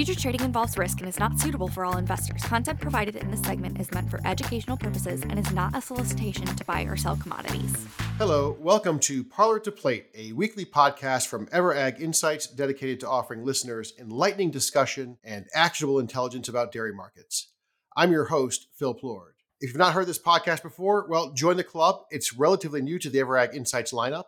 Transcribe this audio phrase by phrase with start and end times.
[0.00, 2.42] Future trading involves risk and is not suitable for all investors.
[2.44, 6.46] Content provided in this segment is meant for educational purposes and is not a solicitation
[6.46, 7.86] to buy or sell commodities.
[8.16, 13.44] Hello, welcome to Parlor to Plate, a weekly podcast from Ever.Ag Insights dedicated to offering
[13.44, 17.48] listeners enlightening discussion and actionable intelligence about dairy markets.
[17.94, 19.34] I'm your host, Phil Plourd.
[19.60, 22.04] If you've not heard this podcast before, well, join the club.
[22.10, 24.24] It's relatively new to the Ever.Ag Insights lineup,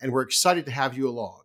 [0.00, 1.40] and we're excited to have you along.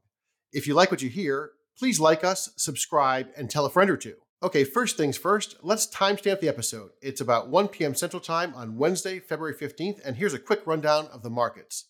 [0.54, 3.98] If you like what you hear, please like us, subscribe, and tell a friend or
[3.98, 4.16] two.
[4.44, 6.90] Okay, first things first, let's timestamp the episode.
[7.02, 7.94] It's about 1 p.m.
[7.94, 11.86] Central Time on Wednesday, February 15th, and here's a quick rundown of the markets.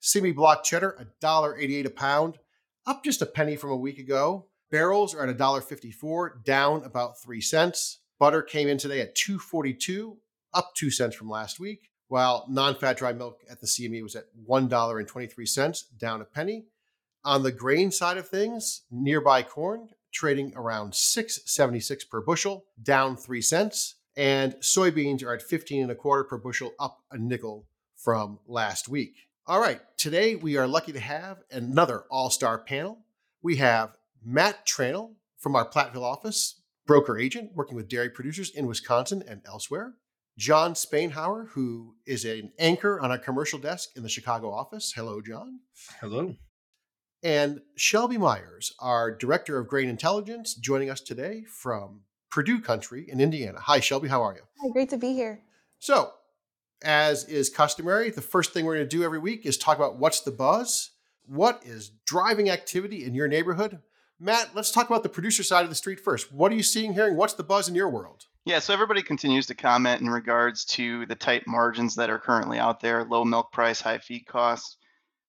[0.00, 2.38] Semi block cheddar, $1.88 a pound,
[2.86, 4.46] up just a penny from a week ago.
[4.70, 7.98] Barrels are at $1.54, down about 3 cents.
[8.18, 10.16] Butter came in today at 242,
[10.54, 14.24] up 2 cents from last week, while non-fat dry milk at the CME was at
[14.48, 16.64] $1.23, down a penny.
[17.24, 23.42] On the grain side of things, nearby corn trading around 676 per bushel, down 3
[23.42, 28.38] cents, and soybeans are at 15 and a quarter per bushel, up a nickel from
[28.46, 29.14] last week.
[29.46, 33.00] All right, today we are lucky to have another all-star panel.
[33.42, 38.66] We have Matt Tranel from our Platteville office, broker agent working with dairy producers in
[38.66, 39.94] Wisconsin and elsewhere.
[40.38, 44.92] Jon Spainhour, who is an anchor on our commercial desk in the Chicago office.
[44.96, 45.60] Hello, Jon.
[46.00, 46.36] Hello
[47.22, 53.20] and Shelby Myers, our Director of Grain Intelligence, joining us today from Purdue Country in
[53.20, 53.60] Indiana.
[53.60, 54.08] Hi, Shelby.
[54.08, 54.42] How are you?
[54.62, 55.40] Hi, great to be here.
[55.78, 56.12] So,
[56.82, 59.98] as is customary, the first thing we're going to do every week is talk about
[59.98, 60.90] what's the buzz,
[61.26, 63.80] what is driving activity in your neighborhood.
[64.18, 66.32] Matt, let's talk about the producer side of the street first.
[66.32, 67.16] What are you seeing, hearing?
[67.16, 68.26] What's the buzz in your world?
[68.44, 72.58] Yeah, so everybody continues to comment in regards to the tight margins that are currently
[72.58, 74.76] out there, low milk price, high feed costs.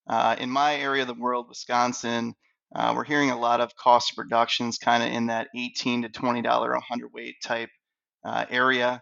[0.08, 2.34] Uh, in my area of the world, Wisconsin,
[2.76, 6.78] uh, we're hearing a lot of cost reductions kind of in that 18 to $20
[6.78, 7.70] a hundredweight type
[8.26, 9.02] uh, area.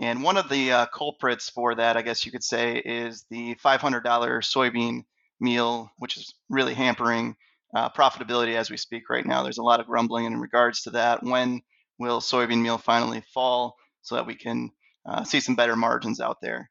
[0.00, 3.56] And one of the uh, culprits for that, I guess you could say, is the
[3.56, 5.02] $500 soybean
[5.40, 7.34] meal, which is really hampering
[7.74, 9.42] uh, profitability as we speak right now.
[9.42, 11.22] There's a lot of grumbling in regards to that.
[11.22, 11.62] When
[11.98, 14.70] will soybean meal finally fall so that we can
[15.04, 16.70] uh, see some better margins out there?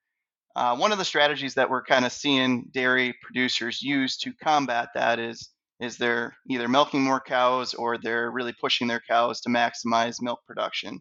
[0.57, 4.89] Uh, one of the strategies that we're kind of seeing dairy producers use to combat
[4.95, 9.49] that is is they're either milking more cows or they're really pushing their cows to
[9.49, 10.99] maximize milk production.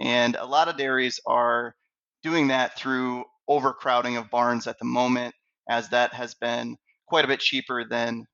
[0.00, 1.76] And a lot of dairies are
[2.24, 5.32] doing that through overcrowding of barns at the moment,
[5.70, 6.76] as that has been
[7.06, 8.24] quite a bit cheaper than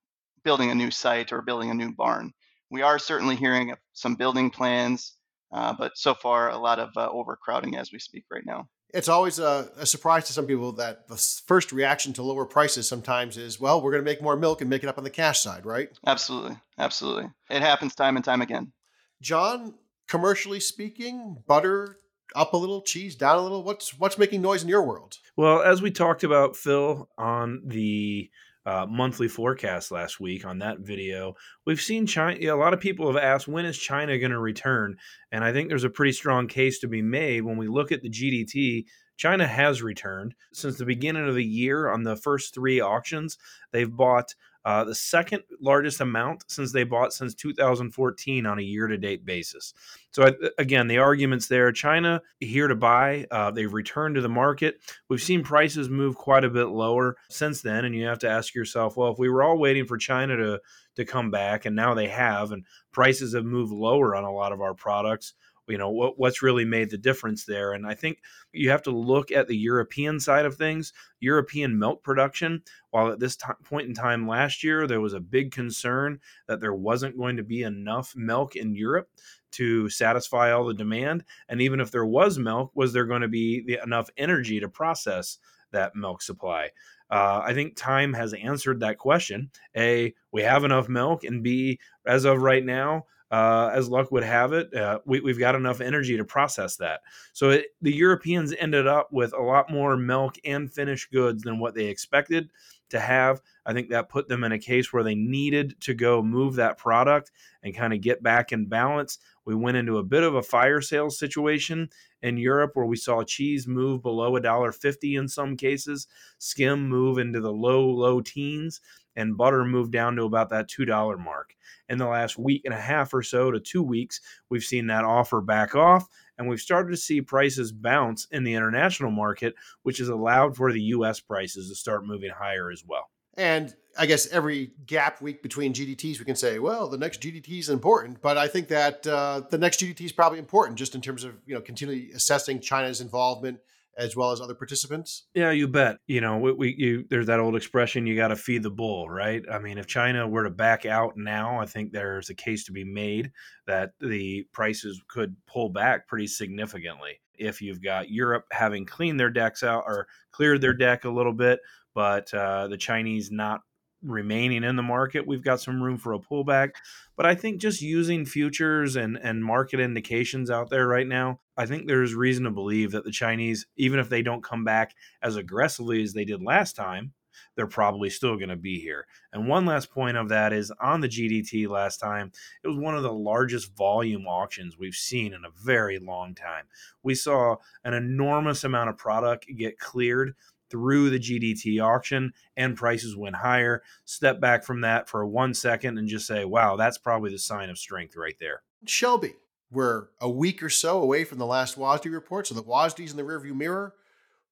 [0.45, 2.33] building a new site or building a new barn.
[2.71, 5.19] We are certainly hearing some building plans,
[5.53, 9.09] uh, but so far a lot of uh, overcrowding as we speak right now it's
[9.09, 11.17] always a, a, surprise to some people that the
[11.47, 14.71] first reaction to lower prices sometimes is, well, we're going to make more milk and
[14.71, 15.89] make it up on the cash side, right?
[16.07, 16.57] Absolutely.
[16.79, 17.29] Absolutely.
[17.51, 18.73] It happens time and time again.
[19.21, 19.75] Jon,
[20.07, 21.99] commercially speaking, butter
[22.37, 23.65] up a little, cheese down a little.
[23.65, 25.19] What's what's making noise in your world?
[25.37, 28.31] Well, as we talked about, Phil, on the
[28.67, 31.35] uh, monthly forecast last week on that video.
[31.67, 32.39] We've seen China.
[32.53, 34.97] A lot of people have asked when is China going to return,
[35.31, 38.03] and I think there's a pretty strong case to be made when we look at
[38.03, 38.85] the GDT.
[39.17, 43.39] China has returned since the beginning of the year on the first three auctions.
[43.71, 48.87] They've bought uh, the second largest amount since they bought since 2014 on a year
[48.87, 49.75] to date basis.
[50.11, 54.81] So, again, the arguments there China here to buy, uh, they've returned to the market.
[55.09, 57.85] We've seen prices move quite a bit lower since then.
[57.85, 60.61] And you have to ask yourself, well, if we were all waiting for China to,
[60.97, 64.53] to come back and now they have, and prices have moved lower on a lot
[64.53, 65.35] of our products,
[65.69, 68.19] you know what, what's really made the difference there and i think
[68.53, 73.19] you have to look at the european side of things european milk production while at
[73.19, 77.17] this t- point in time last year there was a big concern that there wasn't
[77.17, 79.09] going to be enough milk in europe
[79.51, 83.29] to satisfy all the demand and even if there was milk was there going to
[83.29, 85.39] be the, enough energy to process
[85.71, 86.69] that milk supply
[87.11, 89.51] uh, I think time has answered that question.
[89.77, 93.05] A, we have enough milk, and B, as of right now,
[93.35, 97.01] uh, as luck would have it, uh, we, have got enough energy to process that.
[97.33, 101.59] So it, the Europeans ended up with a lot more milk and finished goods than
[101.59, 102.51] what they expected
[102.91, 103.43] to have.
[103.67, 106.79] I think that put them in a case where they needed to go move that
[106.79, 107.33] product
[107.65, 109.19] and kind of get back in balance.
[109.45, 111.89] We went into a bit of a fire sales situation
[112.23, 116.07] in Europe where we saw cheese move below a dollar fifty in some cases,
[116.39, 118.81] skim move into the low low teens,
[119.17, 121.55] and butter moved down to about that two dollar mark
[121.89, 125.05] in the last week and a half or so to two weeks, we've seen that
[125.05, 126.09] offer back off.
[126.37, 130.73] And we've started to see prices bounce in the international market, which has allowed for
[130.73, 131.21] the U.S.
[131.21, 133.11] prices to start moving higher as well.
[133.35, 137.61] And I guess every gap week between GDTs, we can say, well, the next GDT
[137.61, 138.21] is important.
[138.21, 141.37] But I think that uh, the next GDT is probably important just in terms of
[141.47, 143.61] you know continually assessing China's involvement
[143.99, 145.27] as well as other participants.
[145.35, 145.97] Yeah, you bet.
[146.07, 149.09] You know, we, we you there's that old expression, you got to feed the bull,
[149.09, 149.43] right?
[149.51, 152.73] I mean, if China were to back out now, I think there's a case to
[152.73, 153.33] be made
[153.67, 157.21] that the prices could pull back pretty significantly.
[157.37, 161.33] If you've got Europe having cleaned their decks out or cleared their deck a little
[161.33, 161.61] bit,
[161.95, 163.61] but uh, the Chinese not
[164.05, 166.71] remaining in the market, we've got some room for a pullback.
[167.17, 171.67] But I think just using futures and, and market indications out there right now, I
[171.67, 175.37] think there's reason to believe that the Chinese, even if they don't come back as
[175.37, 177.13] aggressively as they did last time,
[177.57, 179.07] they're probably still going to be here.
[179.33, 182.97] And one last point of that is on the GDT last time, it was one
[182.97, 186.65] of the largest volume auctions we've seen in a very long time.
[187.03, 190.35] We saw an enormous amount of product get cleared
[190.75, 193.85] through the GDT auction and prices went higher.
[194.05, 197.71] Step back from that for one second and just say, wow, that's probably the sign
[197.71, 198.65] of strength right there.
[198.85, 199.35] Shelby,
[199.71, 203.17] we're a week or so away from the last WASDE report, so the WASDE's in
[203.17, 203.95] the rearview mirror.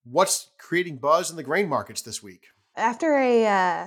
[0.05, 2.47] What's creating buzz in the grain markets this week?
[2.77, 3.87] After a uh,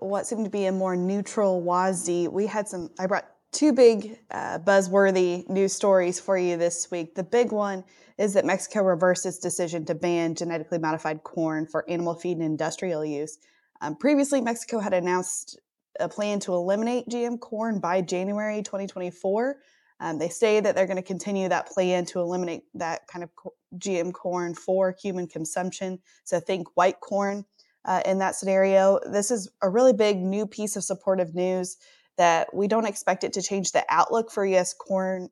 [0.00, 2.90] what seemed to be a more neutral WASDE, we had some.
[2.98, 7.14] I brought two big uh, buzzworthy news stories for you this week.
[7.14, 7.84] The big one
[8.18, 12.42] is that Mexico reversed its decision to ban genetically modified corn for animal feed and
[12.42, 13.38] industrial use.
[13.80, 15.58] Um, previously, Mexico had announced
[16.00, 19.56] a plan to eliminate GM corn by January 2024.
[20.00, 23.30] Um, they say that they're going to continue that plan to eliminate that kind of
[23.78, 26.00] GM corn for human consumption.
[26.24, 27.44] So think white corn
[27.84, 29.00] uh, in that scenario.
[29.10, 31.76] This is a really big new piece of supportive news
[32.16, 34.74] that we don't expect it to change the outlook for U.S.
[34.74, 35.30] corn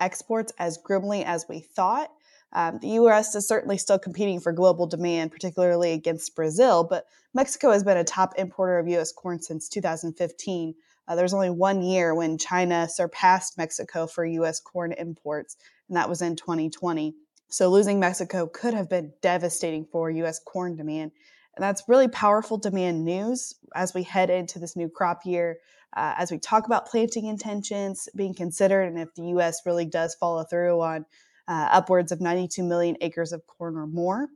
[0.00, 2.10] exports as grimly as we thought.
[2.54, 3.34] Um, the U.S.
[3.34, 8.04] is certainly still competing for global demand, particularly against Brazil, but Mexico has been a
[8.04, 9.12] top importer of U.S.
[9.12, 10.74] corn since 2015.
[11.06, 14.60] Uh, there's only one year when China surpassed Mexico for U.S.
[14.60, 15.56] corn imports,
[15.88, 17.14] and that was in 2020.
[17.48, 20.38] So losing Mexico could have been devastating for U.S.
[20.38, 21.10] corn demand.
[21.56, 25.58] And that's really powerful demand news as we head into this new crop year,
[25.96, 29.60] uh, as we talk about planting intentions being considered, and if the U.S.
[29.66, 31.04] really does follow through on
[31.48, 34.28] uh, upwards of 92 million acres of corn or more.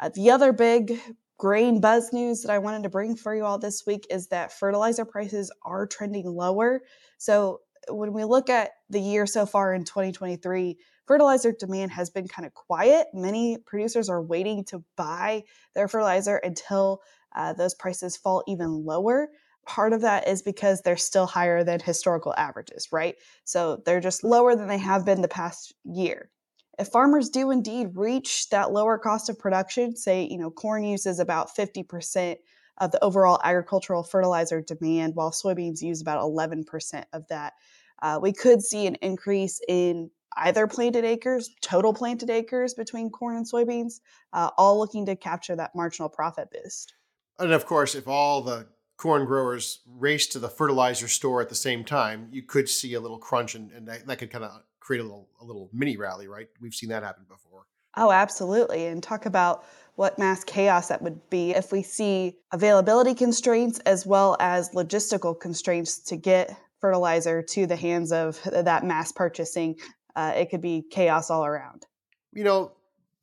[0.00, 1.00] Uh, the other big
[1.38, 4.52] grain buzz news that I wanted to bring for you all this week is that
[4.52, 6.82] fertilizer prices are trending lower.
[7.16, 7.60] So,
[7.90, 10.76] when we look at the year so far in 2023,
[11.06, 13.06] fertilizer demand has been kind of quiet.
[13.14, 15.44] Many producers are waiting to buy
[15.74, 17.00] their fertilizer until
[17.34, 19.30] uh, those prices fall even lower.
[19.64, 23.14] Part of that is because they're still higher than historical averages, right?
[23.44, 26.30] So they're just lower than they have been the past year
[26.78, 31.18] if farmers do indeed reach that lower cost of production, say, you know, corn uses
[31.18, 32.36] about 50%
[32.78, 37.54] of the overall agricultural fertilizer demand, while soybeans use about 11% of that,
[38.02, 43.36] uh, we could see an increase in either planted acres, total planted acres between corn
[43.36, 44.00] and soybeans,
[44.32, 46.94] uh, all looking to capture that marginal profit boost.
[47.40, 51.54] And of course, if all the corn growers race to the fertilizer store at the
[51.56, 54.62] same time, you could see a little crunch, and, and that, that could kind of
[54.88, 56.48] create a little a little mini rally, right?
[56.62, 57.66] We've seen that happen before.
[57.98, 58.86] Oh, absolutely.
[58.86, 59.64] And talk about
[59.96, 65.38] what mass chaos that would be if we see availability constraints as well as logistical
[65.38, 69.76] constraints to get fertilizer to the hands of that mass purchasing.
[70.16, 71.84] Uh, it could be chaos all around.
[72.32, 72.72] You know,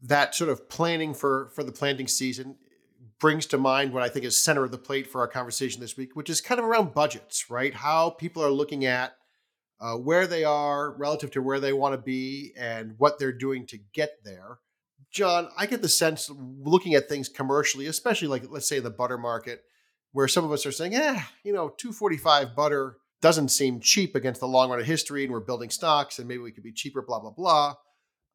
[0.04, 2.58] that sort of planning for for the planting season
[3.20, 5.98] brings to mind what I think is center of the plate for our conversation this
[5.98, 7.74] week, which is kind of around budgets, right?
[7.74, 9.16] How people are looking at
[9.80, 13.66] uh, where they are relative to where they want to be and what they're doing
[13.68, 14.60] to get there.
[15.12, 19.18] John, I get the sense looking at things commercially, especially like let's say the butter
[19.18, 19.64] market,
[20.12, 24.42] where some of us are saying, "Yeah, you know, 245 butter doesn't seem cheap against
[24.42, 27.02] the long run of history, and we're building stocks, and maybe we could be cheaper."
[27.02, 27.76] Blah blah blah.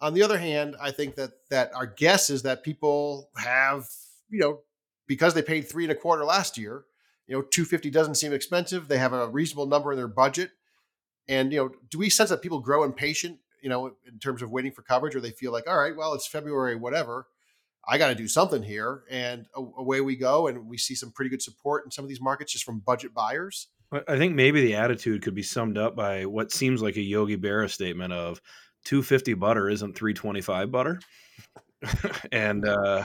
[0.00, 3.86] On the other hand, I think that that our guess is that people have,
[4.30, 4.60] you know,
[5.06, 6.84] because they paid three and a quarter last year,
[7.26, 8.88] you know, 250 doesn't seem expensive.
[8.88, 10.50] They have a reasonable number in their budget
[11.30, 14.50] and you know, do we sense that people grow impatient, you know, in terms of
[14.50, 17.28] waiting for coverage, or they feel like, all right, well, it's February, whatever.
[17.88, 20.48] I got to do something here, and away we go.
[20.48, 23.14] And we see some pretty good support in some of these markets just from budget
[23.14, 23.68] buyers.
[23.92, 27.36] I think maybe the attitude could be summed up by what seems like a Yogi
[27.36, 28.40] Berra statement of
[28.84, 31.00] 250 butter isn't 325 butter.
[32.32, 33.04] and uh,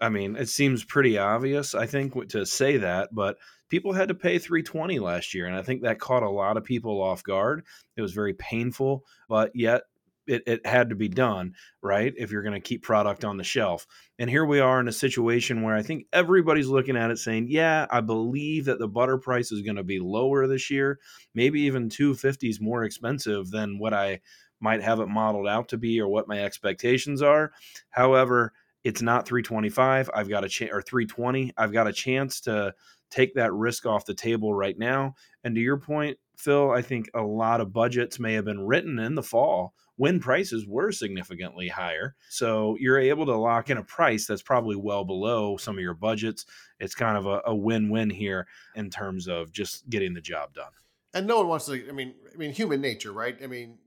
[0.00, 3.36] I mean, it seems pretty obvious, I think, to say that, but
[3.68, 6.64] people had to pay 320 last year and i think that caught a lot of
[6.64, 7.64] people off guard
[7.96, 9.82] it was very painful but yet
[10.28, 12.12] it, it had to be done, right?
[12.16, 13.86] If you're going to keep product on the shelf.
[14.18, 17.46] And here we are in a situation where I think everybody's looking at it saying,
[17.48, 20.98] yeah, I believe that the butter price is going to be lower this year.
[21.34, 24.20] Maybe even 250 is more expensive than what I
[24.60, 27.52] might have it modeled out to be or what my expectations are.
[27.90, 28.52] However,
[28.84, 30.10] it's not 325.
[30.14, 31.52] I've got a chance or 320.
[31.56, 32.74] I've got a chance to
[33.10, 35.14] take that risk off the table right now.
[35.44, 38.98] And to your point, Phil, I think a lot of budgets may have been written
[38.98, 42.14] in the fall when prices were significantly higher.
[42.30, 45.94] So you're able to lock in a price that's probably well below some of your
[45.94, 46.46] budgets.
[46.78, 48.46] It's kind of a, a win-win here
[48.76, 50.70] in terms of just getting the job done.
[51.12, 51.88] And no one wants to.
[51.88, 53.36] I mean, I mean, human nature, right?
[53.42, 53.78] I mean,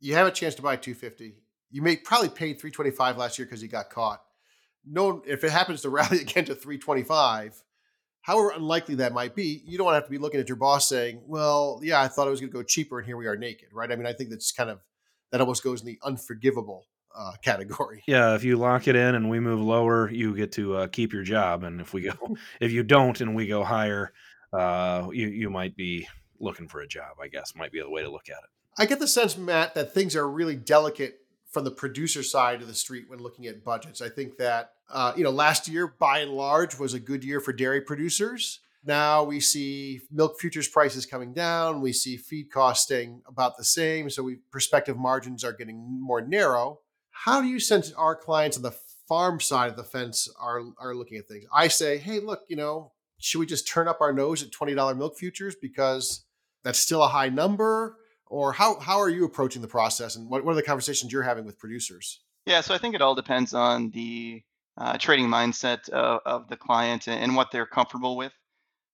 [0.00, 1.36] you have a chance to buy 250.
[1.70, 4.22] You may probably paid 325 last year because you got caught.
[4.84, 7.62] No, if it happens to rally again to 325,
[8.22, 11.22] however unlikely that might be, you don't have to be looking at your boss saying,
[11.26, 13.68] "Well, yeah, I thought it was going to go cheaper, and here we are naked."
[13.72, 13.90] Right?
[13.90, 14.80] I mean, I think that's kind of
[15.30, 16.86] that almost goes in the unforgivable
[17.16, 18.02] uh, category.
[18.06, 21.12] Yeah, if you lock it in and we move lower, you get to uh, keep
[21.12, 22.12] your job, and if we go,
[22.60, 24.12] if you don't and we go higher,
[24.52, 26.08] uh, you you might be
[26.38, 27.16] looking for a job.
[27.22, 28.50] I guess might be the way to look at it.
[28.78, 31.18] I get the sense, Matt, that things are really delicate
[31.50, 34.00] from the producer side of the street when looking at budgets.
[34.00, 37.40] I think that uh, you know last year, by and large, was a good year
[37.40, 38.60] for dairy producers.
[38.84, 41.80] Now we see milk futures prices coming down.
[41.80, 44.08] We see feed costs staying about the same.
[44.08, 46.80] So we prospective margins are getting more narrow.
[47.10, 48.74] How do you sense our clients on the
[49.06, 51.44] farm side of the fence are are looking at things?
[51.52, 54.74] I say, hey, look, you know, should we just turn up our nose at twenty
[54.74, 56.24] dollar milk futures because
[56.64, 57.96] that's still a high number?
[58.30, 61.22] or how how are you approaching the process and what, what are the conversations you're
[61.22, 64.42] having with producers yeah so i think it all depends on the
[64.80, 68.32] uh, trading mindset of, of, the client and, and, what they're comfortable with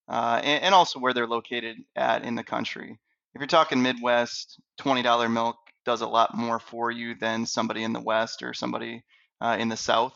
[0.08, 2.98] uh, and, and, also where they're located at in the country.
[3.34, 7.92] If you're talking midwest $20 milk does a lot more for you than somebody in
[7.92, 9.04] the west or somebody
[9.40, 10.12] uh, in the south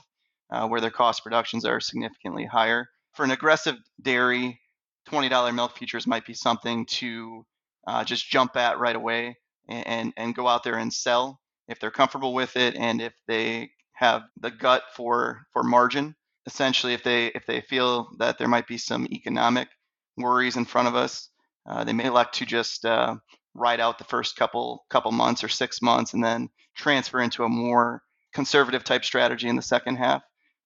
[0.51, 2.89] uh, where their cost productions are significantly higher.
[3.15, 4.61] For an aggressive dairy
[5.09, 7.47] $20 milk futures might be something to
[7.87, 9.37] uh, just jump at right away
[9.69, 13.71] and, and go out there and sell if they're comfortable with it and if they
[14.01, 16.15] have the gut for for margin
[16.47, 19.69] essentially if they if they feel that there might be some economic
[20.17, 21.31] worries in front of us
[21.69, 23.15] uh, they may elect to just uh,
[23.55, 27.49] ride out the first couple couple months or six months and then transfer into a
[27.49, 28.03] more
[28.33, 30.23] conservative type strategy in the second half.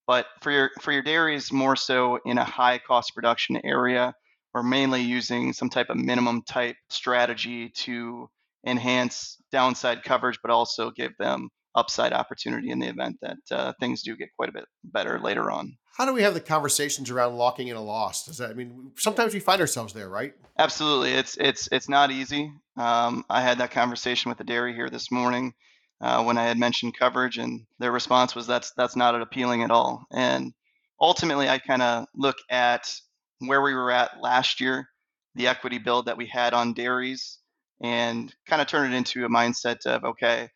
[0.07, 4.15] But for your for your dairies more so in a high cost production area
[4.53, 8.31] we're mainly using some type of minimum type strategy to
[8.65, 14.03] enhance downside coverage, but also give them upside opportunity in the event that uh, things
[14.03, 15.77] do get quite a bit better later on.
[15.97, 18.25] How do we have the conversations around locking in a loss?
[18.25, 20.35] Does that I mean sometimes we find ourselves there, right?
[20.59, 22.53] Absolutely, it's it's it's not easy.
[22.77, 25.55] Um, I had that conversation with the dairy here this morning
[26.01, 29.71] uh, when I had mentioned coverage, and their response was that's that's not appealing at
[29.71, 30.05] all.
[30.13, 30.53] And
[31.01, 32.93] ultimately, I kind of look at
[33.39, 34.89] where we were at last year,
[35.35, 37.39] the equity build that we had on dairies,
[37.81, 40.49] and kind of turn it into a mindset of okay,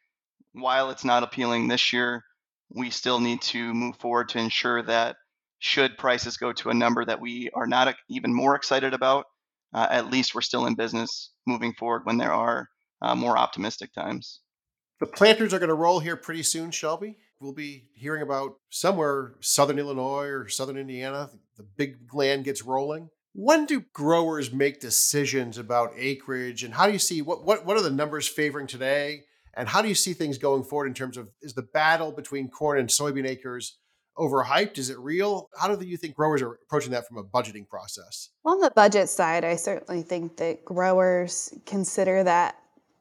[0.60, 2.22] while it's not appealing this year,
[2.70, 5.16] we still need to move forward to ensure that
[5.58, 9.24] should prices go to a number that we are not even more excited about,
[9.74, 12.68] uh, at least we're still in business moving forward when there are
[13.02, 14.40] uh, more optimistic times.
[15.00, 17.16] The planters are going to roll here pretty soon, Shelby.
[17.40, 21.30] We'll be hearing about somewhere southern Illinois or southern Indiana.
[21.56, 23.10] The big land gets rolling.
[23.32, 27.76] When do growers make decisions about acreage, and how do you see what what what
[27.76, 29.22] are the numbers favoring today,
[29.58, 32.48] and how do you see things going forward in terms of is the battle between
[32.48, 33.76] corn and soybean acres
[34.16, 34.78] overhyped?
[34.78, 35.50] Is it real?
[35.60, 38.30] How do you think growers are approaching that from a budgeting process?
[38.44, 42.56] Well, on the budget side, I certainly think that growers consider that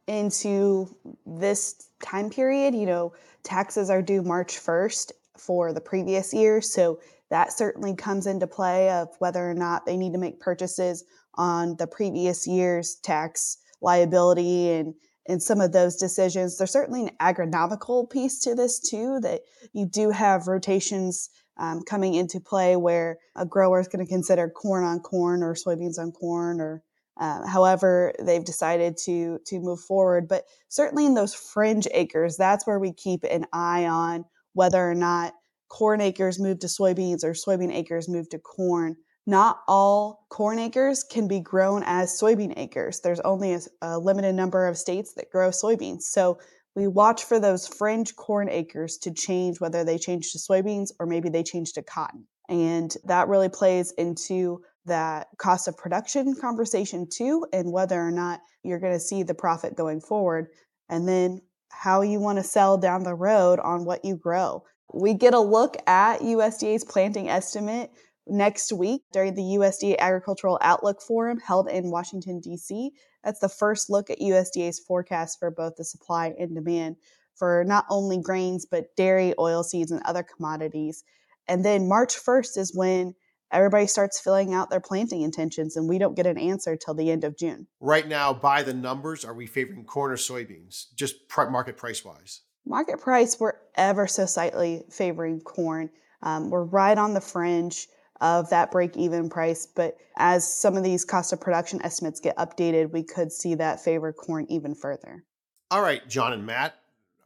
[0.07, 0.95] into
[1.27, 2.73] this time period.
[2.73, 6.59] You know, taxes are due March 1st for the previous year.
[6.61, 6.99] So
[7.29, 11.03] that certainly comes into play of whether or not they need to make purchases
[11.35, 14.95] on the previous year's tax liability and
[15.27, 16.57] and some of those decisions.
[16.57, 19.41] There's certainly an agronomical piece to this too, that
[19.73, 24.49] you do have rotations um, coming into play where a grower is going to consider
[24.49, 26.83] corn on corn or soybeans on corn or
[27.19, 32.67] uh, however they've decided to to move forward but certainly in those fringe acres that's
[32.67, 35.33] where we keep an eye on whether or not
[35.67, 38.95] corn acres move to soybeans or soybean acres move to corn
[39.27, 44.33] not all corn acres can be grown as soybean acres there's only a, a limited
[44.33, 46.39] number of states that grow soybeans so
[46.75, 51.05] we watch for those fringe corn acres to change whether they change to soybeans or
[51.05, 57.07] maybe they change to cotton and that really plays into that cost of production conversation
[57.09, 60.47] too, and whether or not you're going to see the profit going forward.
[60.89, 61.41] And then
[61.71, 64.63] how you want to sell down the road on what you grow.
[64.93, 67.91] We get a look at USDA's planting estimate
[68.29, 72.91] next week during the USDA Agricultural Outlook Forum held in Washington, D.C.
[73.23, 76.97] That's the first look at USDA's forecast for both the supply and demand
[77.35, 81.03] for not only grains, but dairy, oilseeds, and other commodities.
[81.47, 83.15] And then March 1st is when
[83.51, 87.11] everybody starts filling out their planting intentions, and we don't get an answer till the
[87.11, 87.67] end of June.
[87.79, 92.41] Right now, by the numbers, are we favoring corn or soybeans, just market price wise?
[92.65, 95.89] Market price, we're ever so slightly favoring corn.
[96.21, 97.87] Um, we're right on the fringe
[98.21, 99.65] of that break even price.
[99.65, 103.83] But as some of these cost of production estimates get updated, we could see that
[103.83, 105.23] favor corn even further.
[105.69, 106.75] All right, Jon and Matt,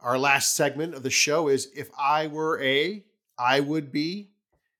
[0.02, 3.04] our last segment of the show is If I Were A,
[3.38, 4.30] I Would Be.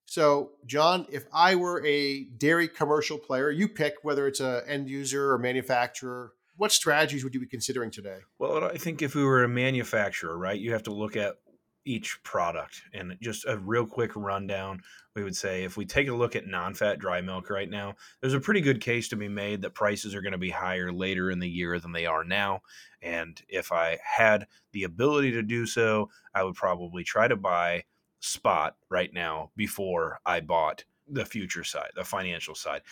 [0.06, 4.90] So, Jon, if I were a dairy commercial player, you pick whether it's an end
[4.90, 6.32] user or manufacturer.
[6.56, 8.18] What strategies would you be considering today?
[8.38, 11.36] Well, I think if we were a manufacturer, right, you have to look at
[11.84, 14.80] each product and just a real quick rundown
[15.14, 18.34] we would say if we take a look at non-fat dry milk right now there's
[18.34, 21.30] a pretty good case to be made that prices are going to be higher later
[21.30, 22.60] in the year than they are now
[23.02, 27.82] and if i had the ability to do so i would probably try to buy
[28.20, 32.82] spot right now before i bought the future side the financial side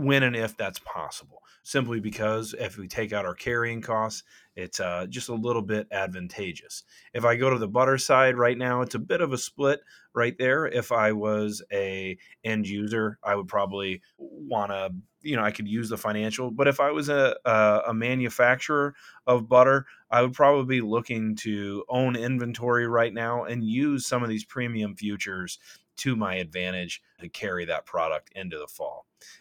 [0.00, 4.22] when and if that's possible simply because if we take out our carrying costs
[4.60, 6.82] it's uh, just a little bit advantageous.
[7.14, 9.80] If I go to the butter side right now, it's a bit of a split
[10.14, 10.66] right there.
[10.66, 14.90] If I was a end user, I would probably want to,
[15.22, 16.50] you know, I could use the financial.
[16.50, 18.94] But if I was a, a, a manufacturer
[19.26, 24.22] of butter, I would probably be looking to own inventory right now and use some
[24.22, 25.58] of these premium futures
[25.98, 28.99] to my advantage to carry that product into the fall.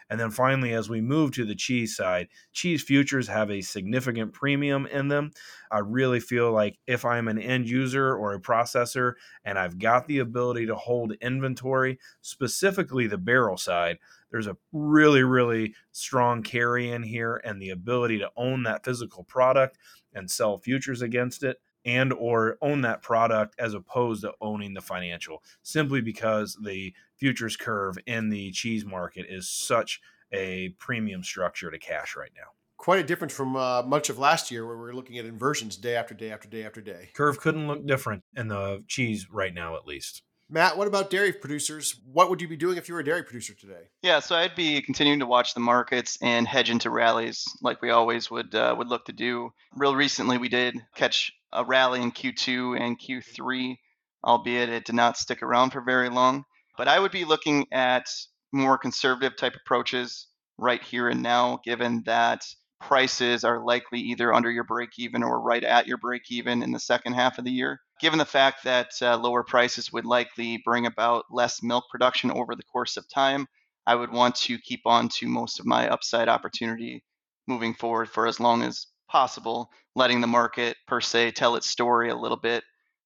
[0.09, 4.33] And then finally, as we move to the cheese side, cheese futures have a significant
[4.33, 5.31] premium in them.
[5.71, 10.07] I really feel like if I'm an end user or a processor and I've got
[10.07, 13.97] the ability to hold inventory, specifically the barrel side,
[14.31, 19.23] there's a really, really strong carry in here and the ability to own that physical
[19.23, 19.77] product
[20.13, 21.57] and sell futures against it
[21.89, 27.57] and or own that product as opposed to owning the financial simply because the futures
[27.57, 29.99] curve in the cheese market is such
[30.31, 34.51] a premium structure to cash right now quite a difference from uh, much of last
[34.51, 37.39] year where we are looking at inversions day after day after day after day curve
[37.39, 42.01] couldn't look different in the cheese right now at least Matt, what about dairy producers?
[42.11, 43.89] What would you be doing if you were a dairy producer today?
[44.01, 47.91] Yeah, so I'd be continuing to watch the markets and hedge into rallies like we
[47.91, 49.53] always would uh, would look to do.
[49.75, 53.77] Real recently, we did catch a rally in Q2 and Q3,
[54.23, 56.45] albeit it did not stick around for very long.
[56.77, 58.07] But I would be looking at
[58.51, 62.45] more conservative type approaches right here and now, given that
[62.79, 66.71] prices are likely either under your break even or right at your break even in
[66.71, 67.81] the second half of the year.
[67.99, 72.55] Given the fact that uh, lower prices would likely bring about less milk production over
[72.55, 73.47] the course of time,
[73.85, 77.03] I would want to keep on to most of my upside opportunity
[77.47, 82.09] moving forward for as long as possible, letting the market per se tell its story
[82.09, 82.63] a little bit.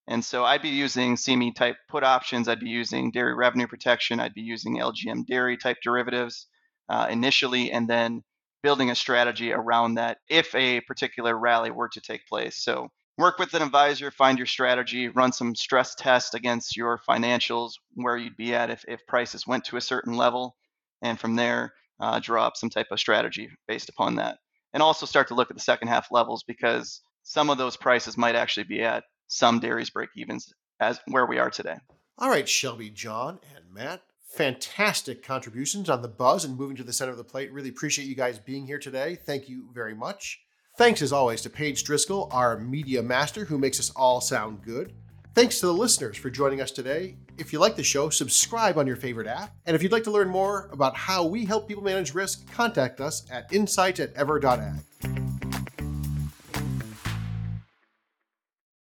[0.08, 2.48] And so I'd be using CME type put options.
[2.48, 4.20] I'd be using dairy revenue protection.
[4.20, 6.48] I'd be using LGM dairy type derivatives
[6.90, 8.22] uh, initially, and then
[8.62, 12.64] building a strategy around that if a particular rally were to take place.
[12.64, 17.72] So work with an advisor, find your strategy, run some stress tests against your financials,
[17.96, 20.56] where you'd be at if, if prices went to a certain level,
[21.02, 24.38] and from there, uh, draw up some type of strategy based upon that
[24.74, 28.18] and also start to look at the second half levels because some of those prices
[28.18, 31.78] might actually be at some dairies break evens as where we are today.
[32.18, 36.94] All right, Shelby, Jon, and Matt, fantastic contributions on the buzz and moving to the
[36.94, 37.52] center of the plate.
[37.52, 39.16] Really appreciate you guys being here today.
[39.16, 40.40] Thank you very much.
[40.78, 44.94] Thanks as always to Paige Driscoll, our media master, who makes us all sound good.
[45.36, 47.16] Thanks to the listeners for joining us today.
[47.40, 49.56] If you like the show, subscribe on your favorite app.
[49.66, 53.02] And if you'd like to learn more about how we help people manage risk, contact
[53.02, 55.33] us at insight at ever.ag.